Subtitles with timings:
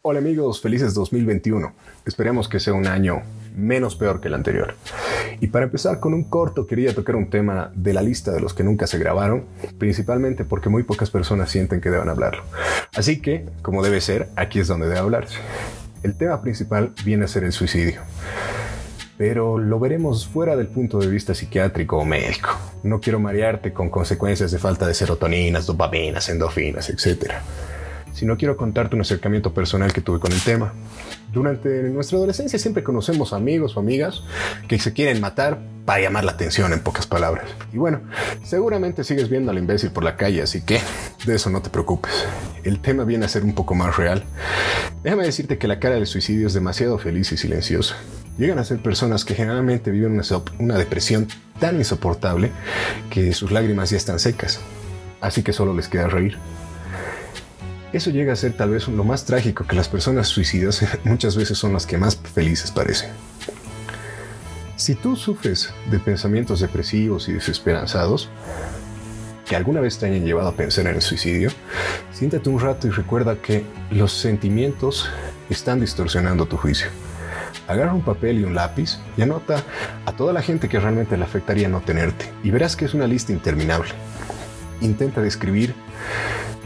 [0.00, 1.72] Hola amigos, felices 2021.
[2.06, 3.22] Esperemos que sea un año
[3.56, 4.76] menos peor que el anterior.
[5.40, 8.54] Y para empezar con un corto, quería tocar un tema de la lista de los
[8.54, 9.46] que nunca se grabaron,
[9.76, 12.44] principalmente porque muy pocas personas sienten que deban hablarlo.
[12.94, 15.38] Así que, como debe ser, aquí es donde debe hablarse.
[16.04, 18.00] El tema principal viene a ser el suicidio
[19.18, 22.50] pero lo veremos fuera del punto de vista psiquiátrico o médico.
[22.84, 27.32] No quiero marearte con consecuencias de falta de serotoninas, dopaminas, endorfinas, etc.
[28.18, 30.72] Sino quiero contarte un acercamiento personal que tuve con el tema.
[31.32, 34.24] Durante nuestra adolescencia siempre conocemos amigos o amigas
[34.66, 37.44] que se quieren matar para llamar la atención en pocas palabras.
[37.72, 38.00] Y bueno,
[38.42, 40.80] seguramente sigues viendo al imbécil por la calle, así que
[41.26, 42.26] de eso no te preocupes.
[42.64, 44.24] El tema viene a ser un poco más real.
[45.04, 47.94] Déjame decirte que la cara del suicidio es demasiado feliz y silenciosa
[48.36, 50.20] llegan a ser personas que generalmente viven
[50.58, 51.28] una, depresión
[51.60, 52.50] tan insoportable
[53.10, 54.60] que sus lágrimas ya están secas,
[55.20, 56.38] así que solo les queda reír.
[57.92, 61.56] Eso llega a ser tal vez lo más trágico que las personas suicidas muchas veces
[61.58, 63.10] son las que más felices parecen.
[64.76, 68.28] Si tú sufres de pensamientos depresivos y desesperanzados,
[69.46, 71.50] que alguna vez te hayan llevado a pensar en el suicidio,
[72.12, 75.08] siéntate un rato y recuerda que los sentimientos
[75.48, 76.88] están distorsionando tu juicio
[77.68, 79.62] agarra un papel y un lápiz y anota
[80.06, 83.06] a toda la gente que realmente le afectaría no tenerte y verás que es una
[83.06, 83.90] lista interminable.
[84.80, 85.74] Intenta describir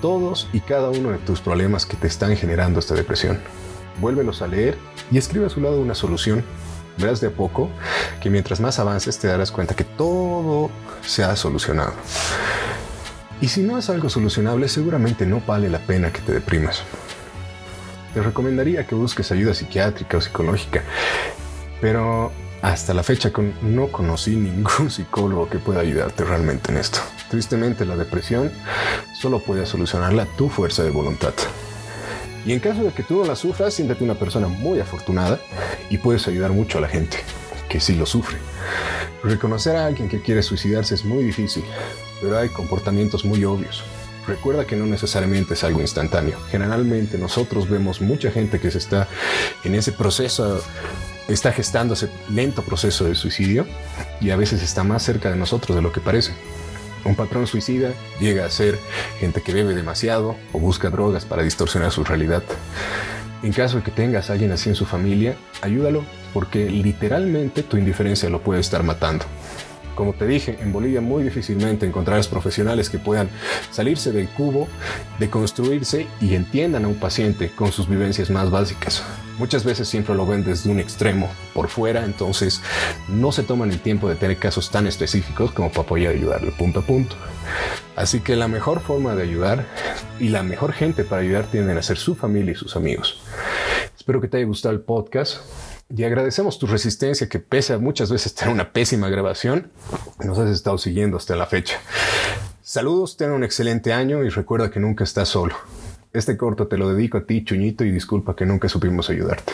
[0.00, 3.38] todos y cada uno de tus problemas que te están generando esta depresión.
[4.00, 4.76] Vuélvelos a leer
[5.10, 6.44] y escribe a su lado una solución.
[6.98, 7.68] Verás de a poco
[8.20, 10.70] que mientras más avances te darás cuenta que todo
[11.02, 11.92] se ha solucionado.
[13.40, 16.82] Y si no es algo solucionable, seguramente no vale la pena que te deprimas
[18.18, 20.82] te recomendaría que busques ayuda psiquiátrica o psicológica.
[21.80, 23.30] Pero hasta la fecha
[23.62, 26.98] no conocí ningún psicólogo que pueda ayudarte realmente en esto.
[27.30, 28.50] Tristemente la depresión
[29.18, 31.34] solo puede solucionarla tu fuerza de voluntad.
[32.46, 35.40] Y en caso de que tú no la sufras, siéntate una persona muy afortunada
[35.90, 37.18] y puedes ayudar mucho a la gente
[37.68, 38.38] que sí lo sufre.
[39.24, 41.64] Reconocer a alguien que quiere suicidarse es muy difícil,
[42.20, 43.82] pero hay comportamientos muy obvios.
[44.26, 46.38] Recuerda que no necesariamente es algo instantáneo.
[46.50, 49.08] Generalmente nosotros vemos mucha gente que se está
[49.64, 50.62] en ese proceso,
[51.26, 53.66] está gestando ese lento proceso de suicidio
[54.20, 56.34] y a veces está más cerca de nosotros de lo que parece.
[57.04, 58.78] Un patrón suicida llega a ser
[59.18, 62.42] gente que bebe demasiado o busca drogas para distorsionar su realidad.
[63.42, 66.04] En caso de que tengas a alguien así en su familia, ayúdalo
[66.34, 69.24] porque literalmente tu indiferencia lo puede estar matando.
[69.94, 73.28] Como te dije, en Bolivia muy difícilmente encontrarás profesionales que puedan
[73.72, 74.68] salirse del cubo,
[75.18, 79.02] de construirse y entiendan a un paciente con sus vivencias más básicas.
[79.38, 82.60] Muchas veces siempre lo ven desde un extremo, por fuera, entonces
[83.08, 86.80] no se toman el tiempo de tener casos tan específicos como para poder ayudarle punto
[86.80, 87.14] a punto.
[87.94, 89.66] Así que la mejor forma de ayudar
[90.18, 93.20] y la mejor gente para ayudar tienden a ser su familia y sus amigos.
[93.96, 95.38] Espero que te haya gustado el podcast.
[95.94, 99.70] Y agradecemos tu resistencia que pese a muchas veces tener una pésima grabación,
[100.22, 101.80] nos has estado siguiendo hasta la fecha.
[102.62, 105.56] Saludos, ten un excelente año y recuerda que nunca estás solo.
[106.12, 109.52] Este corto te lo dedico a ti, Chuñito, y disculpa que nunca supimos ayudarte.